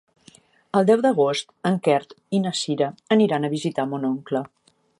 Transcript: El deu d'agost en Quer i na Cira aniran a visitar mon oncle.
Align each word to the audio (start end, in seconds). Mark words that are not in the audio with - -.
El 0.79 0.85
deu 0.89 1.01
d'agost 1.05 1.51
en 1.71 1.77
Quer 1.87 1.99
i 2.37 2.41
na 2.45 2.55
Cira 2.63 2.87
aniran 3.17 3.45
a 3.45 3.53
visitar 3.55 3.87
mon 3.93 4.09
oncle. 4.13 4.43